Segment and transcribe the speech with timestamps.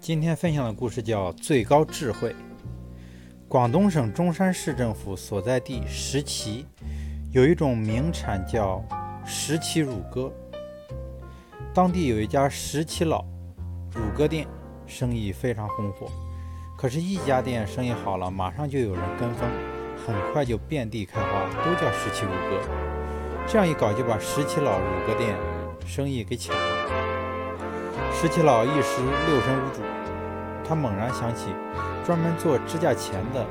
[0.00, 2.30] 今天分享的故事叫《最高智慧》。
[3.46, 6.64] 广东省中山市政府所在地石岐，
[7.32, 8.82] 有一种名产叫
[9.26, 10.32] 石岐乳鸽。
[11.74, 13.22] 当地有一家石岐老
[13.94, 14.48] 乳鸽店，
[14.86, 16.10] 生意非常红火。
[16.78, 19.46] 可是，一家店生意好了，马上就有人跟风，
[20.06, 22.58] 很快就遍地开花，都叫石岐乳鸽。
[23.46, 25.36] 这样一搞，就把石岐老乳鸽店
[25.84, 27.09] 生意给抢了。
[28.12, 29.80] 石岐老一时六神无主，
[30.62, 31.54] 他猛然想起
[32.04, 33.46] 专门做指甲钳的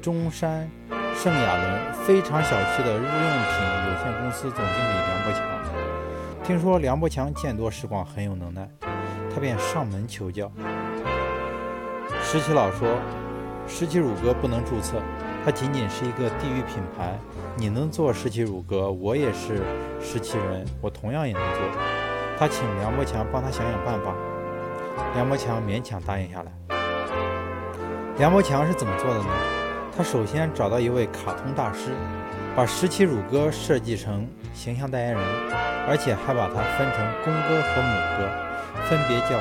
[0.00, 0.70] 中山
[1.14, 3.10] 圣雅伦非常小气的日用品
[3.88, 5.42] 有限公司总经理梁伯强。
[6.42, 8.68] 听说梁伯强见多识广，很有能耐，
[9.34, 10.50] 他便上门求教。
[12.22, 12.88] 石岐老说
[13.68, 15.02] ：“石岐乳鸽不能注册，
[15.44, 17.18] 它仅仅是一个地域品牌。
[17.56, 19.62] 你能做石岐乳鸽，我也是
[20.00, 21.60] 石岐人，我同样也能做。”
[22.38, 24.14] 他请梁伯强帮他想想办法，
[25.14, 26.76] 梁伯强勉强答应下来。
[28.18, 29.26] 梁伯强是怎么做的呢？
[29.96, 31.92] 他首先找到一位卡通大师，
[32.54, 35.22] 把石岐乳鸽设计成形象代言人，
[35.88, 38.28] 而且还把它分成公鸽和母鸽，
[38.88, 39.40] 分别叫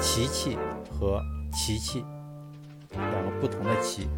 [0.00, 0.58] 琪琪
[0.90, 1.22] 和
[1.52, 2.04] 琪琪，
[2.90, 4.08] 两个不同的琪，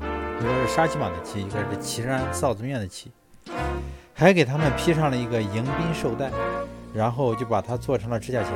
[0.00, 3.08] 一个是沙琪玛的琪，一个是岐山臊子面的岐，
[4.14, 6.30] 还给他们披上了一个迎宾绶带。
[6.96, 8.52] 然后就把它做成了指甲钳。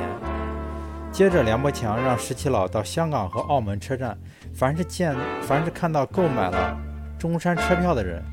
[1.11, 4.17] 接着，梁伯强让石岐老到香港和澳门车站，
[4.55, 6.75] 凡是见，凡是看到购买了
[7.19, 8.23] 中山车票的人，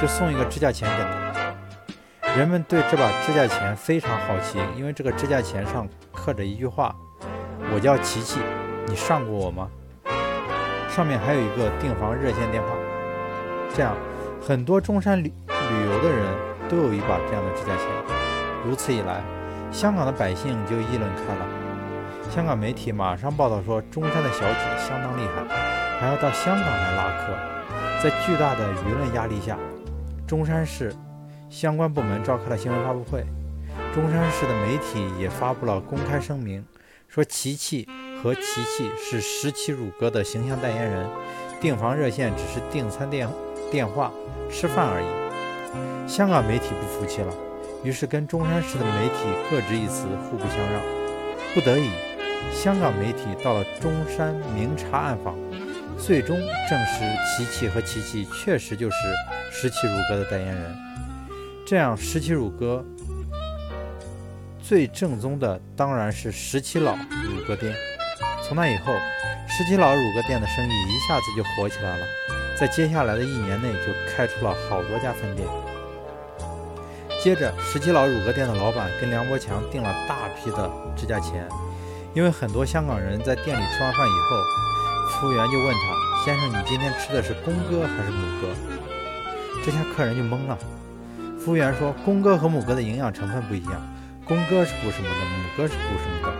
[0.00, 2.36] 就送一个指甲钳给他。
[2.36, 6.94] 人们对这把指甲钳非常好奇，因为这个指甲钳上刻着一句话
[7.74, 8.38] ：“我叫琪琪，
[8.86, 9.68] 你上过我吗？”
[10.88, 12.68] 上面还有一个订房热线电话。
[13.74, 13.96] 这样，
[14.40, 16.26] 很多中山旅旅游的人
[16.68, 17.86] 都有一把这样的指甲钳。
[18.64, 19.22] 如此一来，
[19.70, 21.46] 香港的百姓就议论开了。
[22.30, 25.44] 香港媒体马上报道说，中山的小姐相当厉害，
[25.98, 27.34] 还要到香港来拉客。
[28.02, 29.58] 在巨大的舆论压力下，
[30.26, 30.94] 中山市
[31.48, 33.24] 相关部门召开了新闻发布会。
[33.94, 36.64] 中山市的媒体也发布了公开声明，
[37.08, 37.88] 说琪琪
[38.22, 41.08] 和琪琪是石岐乳鸽的形象代言人，
[41.60, 43.28] 订房热线只是订餐电
[43.70, 44.12] 电话、
[44.50, 46.08] 吃饭而已。
[46.08, 47.32] 香港媒体不服气了。
[47.84, 49.14] 于是跟中山市的媒体
[49.50, 50.82] 各执一词，互不相让。
[51.54, 51.90] 不得已，
[52.52, 55.36] 香港媒体到了中山明察暗访，
[55.98, 56.36] 最终
[56.68, 58.96] 证实琪琪和琪琪确实就是
[59.50, 60.76] 石岐乳鸽的代言人。
[61.66, 62.84] 这样，石岐乳鸽
[64.62, 67.74] 最正宗的当然是石岐老乳鸽店。
[68.42, 68.92] 从那以后，
[69.48, 72.06] 石岐老乳鸽店的生意一下子就火起来了，
[72.58, 75.46] 在接下来的一年内就开出了好多家分店。
[77.20, 81.48] 接着，石岐老乳鸽店的老板跟梁伯强订了大批的指甲钳，
[82.14, 84.36] 因为很多香港人在店里吃完饭以后，
[85.10, 85.80] 服务员就问他
[86.24, 88.46] ：“先生，你今天吃的是公鸽还是母鸽？”
[89.66, 90.56] 这下客人就懵了。
[91.40, 93.72] 服务员说：“公鸽和母鸽的营养成分不一样，
[94.24, 96.32] 公鸽是补什么的，母鸽是补什么的。”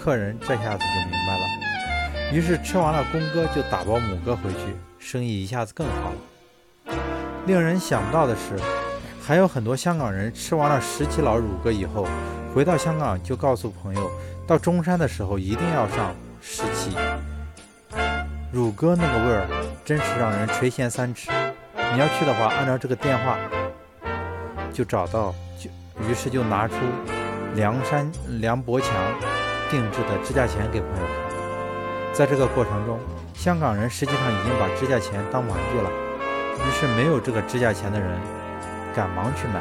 [0.00, 6.96] 客人这下子就明白了，于是吃完了公鸽就打包母鸽回去，生意一下子更好了。
[7.46, 8.58] 令人想不到的是。
[9.26, 12.06] 还有很多香港人吃完了石岐老乳鸽以后，
[12.54, 14.10] 回到香港就告诉朋友，
[14.46, 16.90] 到中山的时候一定要上石岐
[18.52, 19.48] 乳鸽，那个味儿
[19.82, 21.30] 真是让人垂涎三尺。
[21.94, 23.38] 你要去的话，按照这个电话
[24.74, 25.70] 就找到，就
[26.06, 26.74] 于是就拿出
[27.54, 28.90] 梁山梁伯强
[29.70, 32.12] 定制的指甲钳给朋友看。
[32.12, 33.00] 在这个过程中，
[33.32, 35.90] 香港人实际上已经把指甲钳当玩具了，
[36.58, 38.20] 于是没有这个指甲钳的人。
[38.94, 39.60] 赶忙去买，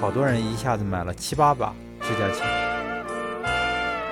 [0.00, 2.46] 好多人一下子买了七八把指甲钳。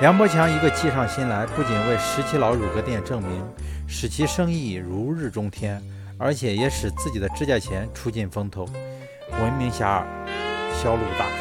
[0.00, 3.44] 梁伯强一个计上心来，不仅为石岐老乳鸽店证明，
[3.86, 5.80] 使其生意如日中天，
[6.18, 8.66] 而且也使自己的指甲钳出尽风头，
[9.40, 11.36] 闻名遐迩，销路大开。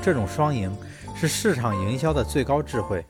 [0.00, 0.74] 这种双赢
[1.14, 3.04] 是市场营销的最高智慧，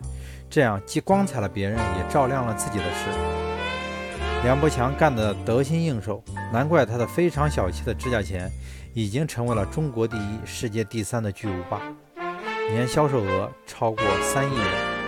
[0.50, 3.10] 这样既光彩了别人，也照亮了自己的事。
[4.42, 8.50] 梁伯强干得得心应手，难怪他的非常小气的指甲钳
[8.94, 11.80] 已经成为了中国第一、世界第三的巨无霸，
[12.70, 15.07] 年销售额超过三亿元。